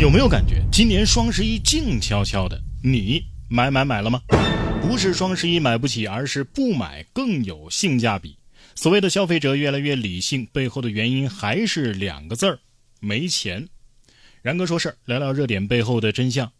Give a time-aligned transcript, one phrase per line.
[0.00, 2.58] 有没有感觉今年双十一静悄悄的？
[2.82, 4.22] 你买买买了吗？
[4.80, 8.34] 不是双十一买不起，而是不买更有性价比。
[8.74, 12.58] 所谓的消费者越来越理性，背后的原因还是两个字儿：
[12.98, 13.68] 没钱。
[14.40, 16.50] 然哥说事儿，聊聊热点背后的真相。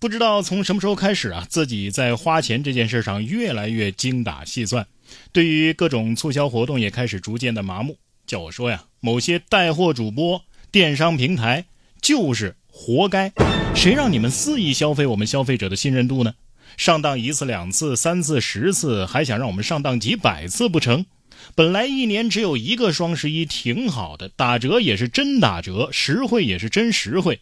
[0.00, 4.84] 不知道从什么时候开始啊，自己在花钱这件事上越来越精打细算，
[5.30, 7.96] 对于各种促销活动也开始逐渐的麻木。
[8.26, 11.64] 叫我说呀，某些带货主播、电商平台
[12.02, 12.56] 就是。
[12.76, 13.32] 活该！
[13.72, 16.34] 谁让你们肆意消费我们消费者的信任度呢？
[16.76, 21.06] 上当一次、两次、三次、十次，还想让我们上当几百次不成？
[21.54, 27.40] 本来一年只有一个双十一挺好的，打折也是真打折，实惠也是真实惠。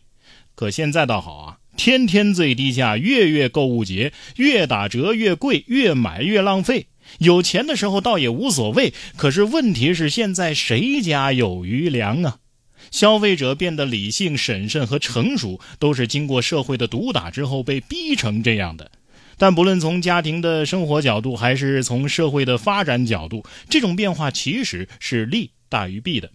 [0.55, 6.89] 可现在倒好啊，天天最低价，月月购物节，越打折越贵，越买越浪费。
[7.19, 12.37] 有钱的时候倒也无所谓，可是问题是现在谁家有余粮啊？
[12.93, 18.89] 消费者变得理性、审慎和成熟，都是经过社会的毒打之后被逼成这样的。
[19.39, 26.31] 但不论从家庭的生活角度，还是从社会的发展角度，这种变化其实是利大于弊的。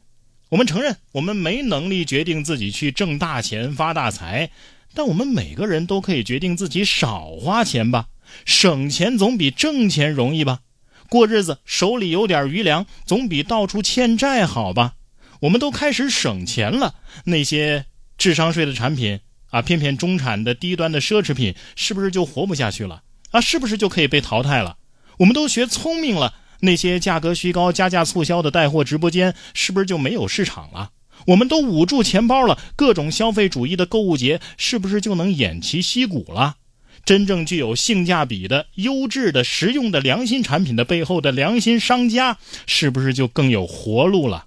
[0.49, 4.49] 我们承认，我们没能力决定自己去挣大钱、发大财，
[4.93, 8.07] 但我们每个人都可以决定自己少花钱吧。
[8.43, 10.59] 省钱总比挣钱容易吧？
[11.07, 14.95] 过日子手里有点余粮，总比到处欠债好吧？
[15.41, 17.85] 我们都开始省钱了，那些
[18.17, 23.41] 智商税的产品啊，偏偏中产的低端的奢侈品，是不是就活不下去了啊？
[23.41, 24.77] 是不是就可以被淘汰了？
[25.19, 30.91] 我们都学聪明了，那些价格虚高、加价促销的带货直播间，是不是就没有市场了？
[31.27, 36.57] 我们都捂住钱包了，各种消费主义的购物节，是不是就能偃旗息鼓了？
[37.05, 44.46] 真正具有性价比的、优质的、实用的良心产品的背后的良心商家，是不是就更有活路了？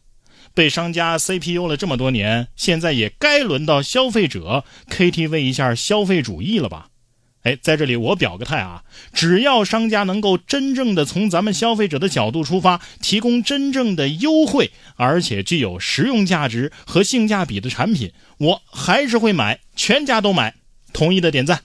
[0.55, 6.89] 被商家 CPU 了这么多年，现在也该轮到消费者 KTV 一下消费主义了吧？
[7.43, 8.83] 哎，在这里我表个态啊，
[9.15, 20.55] 只要商家能够真正的从咱们消费者的角度出发，提供真正的优惠，而且具有实用价值和性价比的产品，我还是会买，全家都买。
[20.93, 21.62] 同意的点赞。